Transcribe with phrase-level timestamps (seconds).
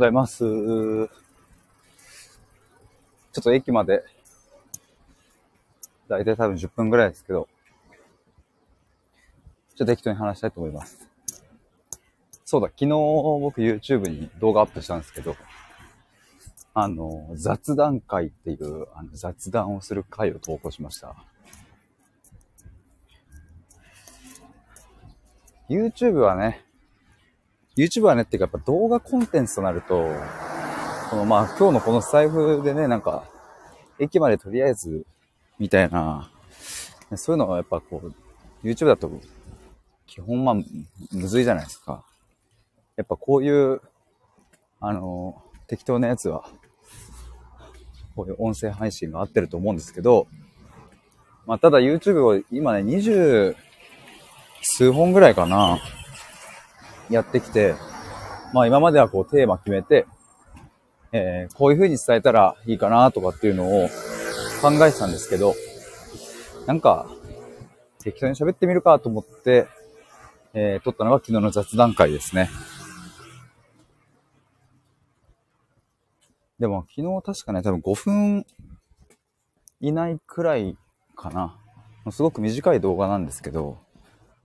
[0.00, 0.38] ございます。
[0.38, 1.04] ちょ
[3.38, 4.02] っと駅まで、
[6.08, 7.46] だいたい多分10分ぐらいですけど、
[9.76, 11.06] ちょっと適当に話したいと思います。
[12.46, 15.36] そうだ、昨日僕 YouTube に動画アップしたんですけど、
[16.72, 21.14] あの、雑談会っていうあの雑談をする会を投稿しました。
[25.68, 26.64] YouTube はね、
[27.80, 30.06] YouTube はねっていうかやっぱ動画コンテンツとなると、
[31.08, 33.24] このまあ今日のこの財布でね、なんか、
[33.98, 35.06] 駅までとりあえず、
[35.58, 36.30] みたいな、
[37.16, 39.10] そういうのはやっぱこう、YouTube だと、
[40.06, 42.04] 基本まあ、むずいじゃないですか。
[42.96, 43.80] やっぱこういう、
[44.80, 46.44] あの、適当なやつは、
[48.14, 50.26] こういう音声配信が合ってると思うんですけど、
[51.46, 53.56] まあただ YouTube を今ね、20
[54.62, 55.78] 数本ぐらいかな、
[57.10, 57.74] やってきて、
[58.52, 60.06] まあ今まではこうテーマ決めて、
[61.12, 63.88] えー、こういう風に伝えたらいいかなとかっていうのを
[64.62, 65.54] 考えてたんですけど、
[66.66, 67.06] なんか、
[68.02, 69.66] 適当に喋ってみるかと思って、
[70.54, 72.48] えー、撮ったのが昨日の雑談会ですね。
[76.58, 78.46] でも昨日確かね、多分5分
[79.80, 80.76] 以内くらい
[81.16, 81.56] かな。
[82.10, 83.78] すごく短い動画なんですけど、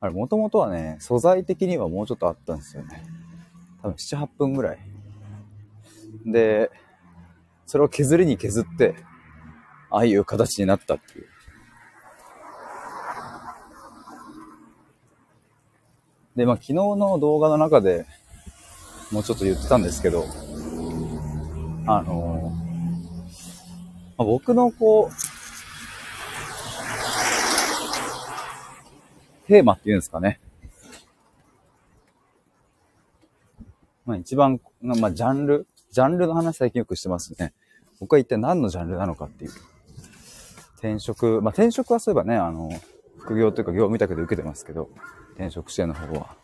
[0.00, 3.04] あれ、もともとはね、素材的にはもうちょっとあったんですよね。
[3.82, 4.78] 多分7、8分ぐらい。
[6.24, 6.70] で、
[7.66, 8.94] それを削りに削って、
[9.90, 11.28] ああいう形になったっていう。
[16.36, 18.06] で、まあ昨日の動画の中で
[19.10, 20.24] もうちょっと言ってたんですけど、
[21.86, 22.52] あの
[24.16, 25.29] まあ、僕のこう、
[29.50, 30.38] テーマっていうんですかね。
[34.06, 37.52] まあ一番、まあジャンル、ジャンルの話最近よくしてますね。
[37.98, 39.50] 僕は一体何のジャンルなのかっていう。
[40.78, 42.70] 転職、まあ転職はそういえばね、あの、
[43.18, 44.88] 副業というか業務委託で受けてますけど、
[45.34, 46.36] 転職支援の方は。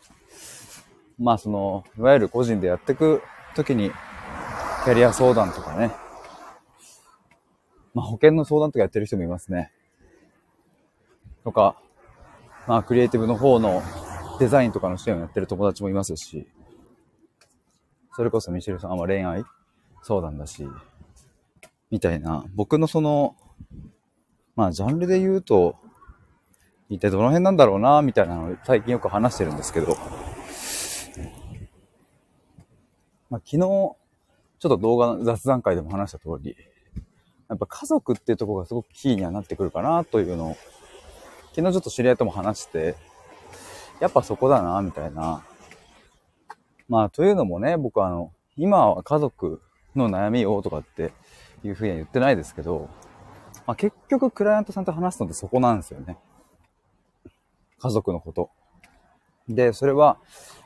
[1.17, 3.21] まあその、いわゆる個人でやっていく
[3.55, 3.89] ときに、
[4.83, 5.93] キャリア相談とかね。
[7.93, 9.71] まあ保険の相談とかやってる人もいますね。
[11.45, 11.77] とか、
[12.67, 13.81] まあクリエイティブの方の
[14.39, 16.47] デザインとかの支援をやってる友達もいますし、
[18.15, 19.43] それこそミシェルさんは恋愛？
[20.03, 20.67] 相談だし、
[21.89, 23.35] みたいな、僕のその、
[24.55, 25.75] まあジャンルで言うと、
[26.89, 29.97] 一体どの辺なんだろうな、みたいなのを最近よく話してるんですけど、
[33.29, 33.95] まあ昨日、ちょ
[34.57, 36.55] っと動画の雑談会でも話した通り、
[37.49, 40.57] やっぱ家族っていうところがすごくキーにはなってくるかなというのを、
[41.57, 42.95] 昨日ちょっと知り合いとも話して、
[43.99, 45.43] やっぱそこだな、みたいな。
[46.87, 49.59] まあ、というのもね、僕はあの、今は家族
[49.95, 51.13] の悩みをとかって
[51.63, 52.91] いうふうには言ってないですけど、
[53.65, 56.19] まあ、結局クライアントさんと話すのってそこなんですよね。
[57.79, 58.51] 家族のこと。
[59.49, 60.19] で、それは、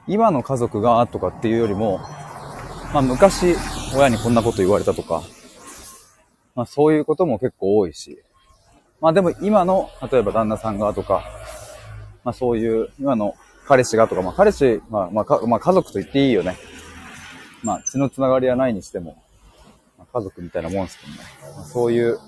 [0.08, 2.00] 今の家族がとかっていうよりも、
[2.94, 3.56] まあ昔、
[3.96, 5.24] 親にこんなこと言われたとか、
[6.54, 8.22] まあそういうことも結構多いし、
[9.02, 11.24] まあでも今の、例えば旦那さんがとか、
[12.24, 13.36] まあそういう、今の
[13.68, 16.56] 彼氏がとか、まあ彼氏、まあまあ、まあ家族と言っていいよね。
[17.64, 19.18] まあ血のつながりはないにしても、
[19.98, 21.18] まあ、家族みたいなもんですけどね。
[21.56, 22.20] まあ、そういう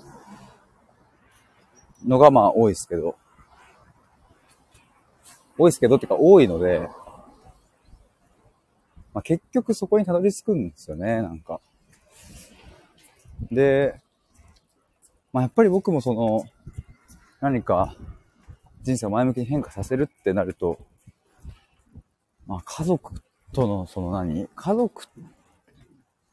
[2.04, 3.16] のがまあ多いですけど、
[5.56, 6.88] 多いですけどっていうか多いので、
[9.12, 11.60] まあ、結局そこにたどり着くんですよね、なんか。
[13.52, 14.00] で、
[15.34, 16.44] まあ、やっぱり僕もその、
[17.40, 17.96] 何か
[18.82, 20.78] 人生を前向きに変化させるってなると、
[22.46, 23.20] まあ、家族
[23.52, 24.48] とのその何？
[24.54, 25.08] 家族、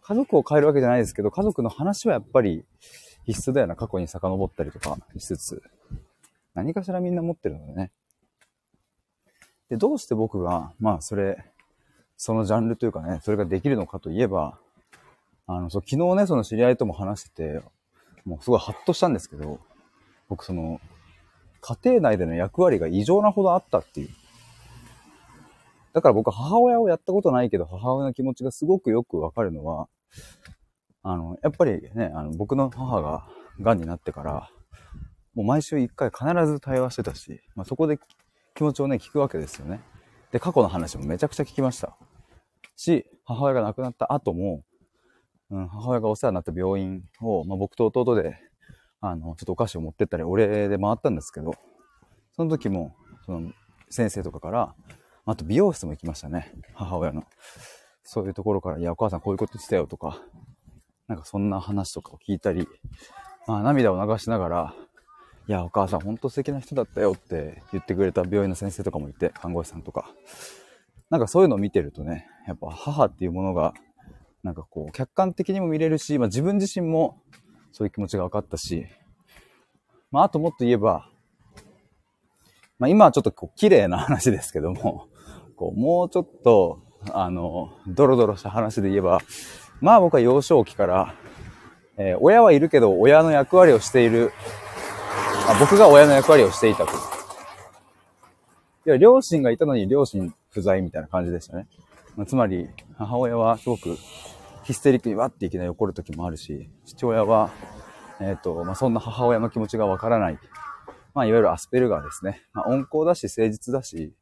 [0.01, 2.63] 家族を変えるわけじゃないですけど、家族の話はやっぱり
[3.25, 5.63] 必須だよな、過去に遡ったりとかしつつ、
[6.53, 7.91] 何かしらみんな持ってるのでね。
[9.69, 11.43] で、どうして僕が、まあ、それ、
[12.17, 14.59] そのジャンルというかね、それができるのかといえば、
[15.47, 17.61] あの、そう、昨日ね、その知り合いとも話してて、
[18.25, 19.59] もうすごいハッとしたんですけど、
[20.29, 20.79] 僕その、
[21.61, 24.09] 家庭内での役割が異常なほどあったっていう。
[25.93, 29.87] だから僕母親をやったことないけど、母親の気持ちがすごくよくわかるのは、
[31.03, 33.27] あの、やっぱりね、あの、僕の母が
[33.59, 34.49] 癌になってから、
[35.33, 37.99] もう毎週一回必ず対話してたし、まあ、そこで
[38.55, 39.81] 気持ちをね、聞くわけですよね。
[40.31, 41.97] で、過去の話もめちゃくちゃ聞きました。
[42.75, 44.63] し、母親が亡くなった後も、
[45.51, 48.37] うん、母親がお世話になった病院を、まあ、僕と弟で、
[49.01, 51.53] あの、ちょっとお菓子を持ってったり、お礼で回ったんですけど、
[52.31, 52.95] その時も、
[53.25, 53.51] その、
[53.89, 54.75] 先生とかから、
[55.25, 57.23] あと美容室も行きましたね、母親の。
[58.03, 60.21] そういうところから、いや、お母さんこういうことしてたよとか、
[61.07, 62.67] なんかそんな話とかを聞いたり、
[63.47, 64.75] まあ涙を流しながら、
[65.47, 70.09] いや、お母さんほんと素敵な人だったよって言ってくれた病院の先生とかもいて、看護師さんとか。
[71.09, 73.73] なんかそういうのを見てるとね、やっぱ母っていうものが、
[74.43, 77.21] なんかこう、客観的にも見れるし、まあ自分自身も
[77.71, 78.85] そういう気持ちが分かったし、
[80.11, 81.09] まああともっと言えば、
[82.79, 85.07] まあ今はちょっとこう綺麗な話ですけども、
[85.55, 86.79] こうもうちょっと、
[87.11, 89.21] あの、ドロドロした話で言えば、
[89.79, 91.15] まあ僕は幼少期から、
[91.97, 94.31] えー、親はいるけど親の役割をしている、
[95.47, 96.91] あ僕が親の役割をしていたと。
[98.83, 101.67] いや、両親がいたのに両親不在みたいな感じでしたね。
[102.15, 102.67] まあ、つまり、
[102.97, 103.97] 母親はすごく
[104.71, 107.51] ヒステリックにわっていきなり怒る時もあるし、父親は、
[108.21, 110.39] えっ、ー、と、まあ、そんな母親の気持ちがわからない。
[111.13, 112.41] まあ、いわゆるアスペルガーですね。
[112.53, 114.13] まあ、温厚だし、誠実だし、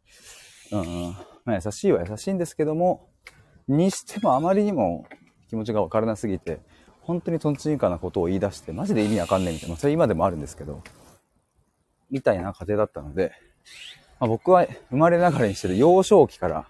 [0.71, 1.15] うん、
[1.45, 3.09] まあ、優しいは優しいんですけども、
[3.67, 5.05] にしてもあまりにも
[5.49, 6.61] 気持ちがわからなすぎて、
[7.01, 10.81] 本当にトンチンカなことを言い出して、マジで意味わかんねえみたいな、まあ、それ今でもあるんですけど、
[12.09, 13.33] みたいな家庭だったので、
[14.19, 16.67] まあ、僕は生まれながらにしてる幼少期から、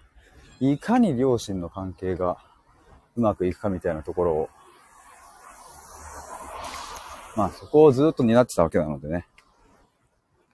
[0.60, 2.36] いかに両親の関係が
[3.16, 4.48] うまくいくかみたいなところを、
[7.36, 9.26] まあそこをずっと担ってたわけなのでね。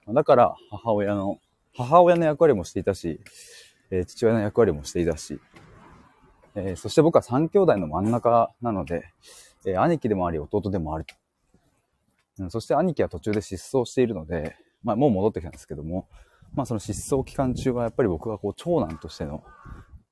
[0.09, 1.39] だから母親の、
[1.75, 3.19] 母親の役割もしていたし、
[3.91, 5.39] えー、父親の役割もしていたし、
[6.55, 9.03] えー、そして僕は三兄弟の真ん中なので、
[9.65, 11.15] えー、兄貴でもあり弟でもあると。
[12.39, 16.07] うん、そして兄貴は途中で失踪しているので、まあもう戻ってきたんですけども、
[16.53, 19.43] まあその失踪期間中はやっぱり僕はこう長男としての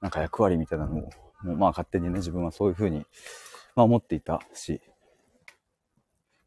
[0.02, 1.10] なんか役割みたいなのを、
[1.54, 3.00] まあ勝手にね自分はそういうふうに、
[3.76, 4.82] まあ思っていたし、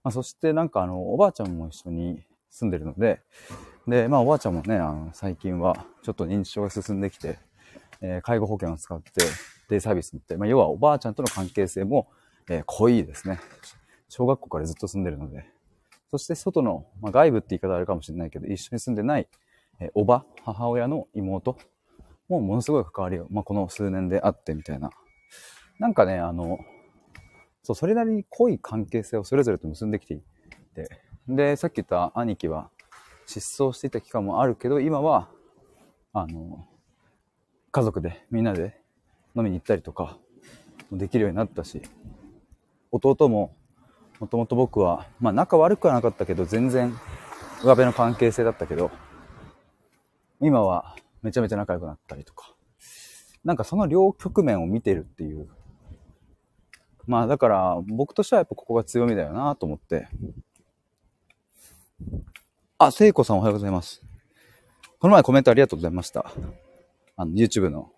[0.02, 3.20] まあそしてなんかあのおばあちゃんも一緒に住んでるので、
[3.86, 7.38] で、まあおばあちゃんもね、あの最近はちょっと認知症が進んできて、
[8.00, 9.10] えー、介護保険を使って
[9.68, 12.08] デイサービスに行って、まあ要はおばあちゃんとの関係性も、
[12.48, 13.40] えー、濃いですね。
[14.08, 15.44] 小学校からずっと住んでるので、
[16.10, 19.28] そして外の、まあ、外部って言い方あるかもしれないけど、一緒に住んでない、
[19.80, 21.58] えおば、母親の妹
[22.28, 24.90] もうものすごい関わりを、まあ、この数年であってみたいな。
[25.78, 26.58] なんかね、あの、
[27.62, 30.20] そう、それなりに濃い関係性をそれぞれと結んできてい
[30.74, 30.88] て、
[31.28, 32.70] で、さっき言った兄貴は
[33.26, 35.28] 失踪していた期間もあるけど、今は、
[36.12, 36.66] あの、
[37.70, 38.80] 家族でみんなで
[39.36, 40.18] 飲みに行ったりとか
[40.90, 41.82] も、できるようになったし、
[42.90, 43.54] 弟も
[44.18, 46.92] もともと僕は、まあ仲悪くはなかったけど、全然
[47.62, 48.90] 上辺の関係性だったけど、
[50.40, 52.54] 今はめちゃめちゃ仲良くなったりとか。
[53.44, 55.48] なんかその両局面を見てるっていう。
[57.06, 60.08] まあだから僕としてはやっぱここが強みだよなと思って。
[62.78, 64.02] あ、聖子さんおはようございます。
[65.00, 66.30] この前コメントありがとうございました。
[67.16, 67.90] あの、YouTube の。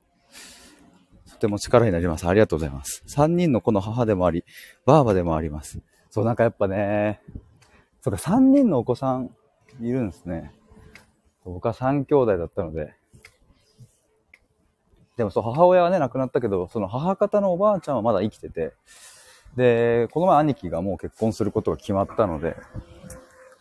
[1.30, 2.26] とても力になります。
[2.26, 3.02] ありがとうございます。
[3.08, 4.44] 3人の子の母でもあり、
[4.86, 5.80] ばあばでもあります。
[6.10, 7.20] そう、なんかやっぱね、
[8.02, 9.30] そうか、3人のお子さん
[9.80, 10.52] いるんですね。
[11.44, 12.94] 僕は3兄弟だったので。
[15.20, 18.72] でもそう、母親はね、亡くなったけど、その母方のおばあちゃんはまだ生きてて、
[19.54, 22.56] で、この前兄貴がもう結婚することが決まったので、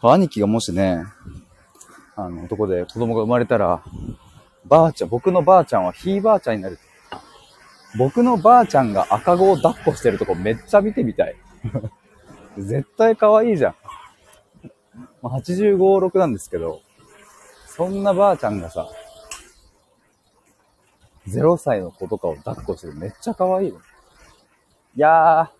[0.01, 1.03] 兄貴がもしね、
[2.15, 3.83] あの、男で子供が生まれたら、
[4.67, 6.79] ばあちゃん、僕のばあちゃんはひいばあちゃんになる。
[7.97, 11.35] 僕のばあちゃんが赤子を抱っこしてるとこめっちゃ見てみたい。
[12.57, 13.75] 絶対可愛いじゃん。
[15.21, 15.75] まあ、85、
[16.07, 16.79] 6なんですけど、
[17.67, 18.87] そんなばあちゃんがさ、
[21.29, 23.79] 0歳の子とかを抱っこしてるめっちゃ可愛いよ。
[24.95, 25.51] いや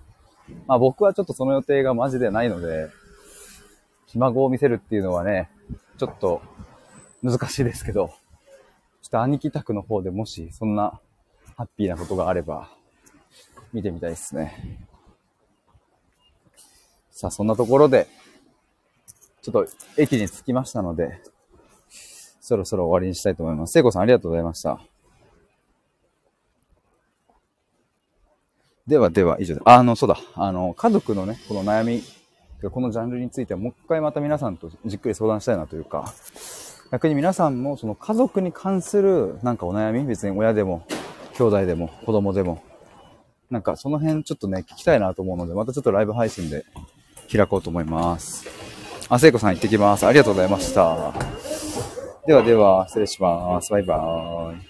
[0.49, 2.89] ー、まあ僕はちょっとその予定がマジでないので、
[4.07, 5.49] ひ孫を見せるっていうのはね、
[5.97, 6.41] ちょっと
[7.21, 8.07] 難しいですけど、
[9.01, 10.99] ちょっと兄貴宅の方でもしそんな
[11.55, 12.69] ハッピーなことがあれば、
[13.73, 14.87] 見てみたいですね。
[17.11, 18.07] さあ、そんなところで、
[19.41, 21.21] ちょっと駅に着きましたので、
[22.41, 23.73] そろそろ終わりにしたいと思います。
[23.73, 24.81] 聖子さんありがとうございました。
[28.89, 29.61] ではでは、以上で。
[29.65, 30.17] あの、そうだ。
[30.35, 32.03] あの、家族のね、この悩み、
[32.71, 36.11] このジャンルについてはもう一回また皆さんとじっくり相談したいなというか、
[36.91, 40.85] 逆に皆さんもその家族に関するなんかお悩み、別に親でも、
[41.37, 42.63] 兄弟でも、子供でも、
[43.51, 46.65] なんかその辺ちょっとね、聞きたいなと思うので、またちょっとライブ配信で
[47.31, 48.47] 開こうと思います。
[49.07, 50.07] あ、聖子さん行ってきます。
[50.07, 51.13] ありがとうございました。
[52.25, 53.71] ではでは、失礼します。
[53.71, 54.68] バイバーイ。